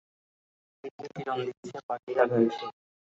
সূর্য 0.77 1.01
কিরণ 1.15 1.37
দিচ্ছে, 1.47 1.77
পাখিরা 1.87 2.23
গাইছে। 2.31 2.65